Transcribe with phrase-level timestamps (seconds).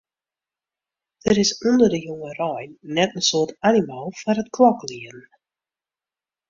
[1.25, 5.19] Der is ûnder de jongerein net in soad animo foar it kloklieden.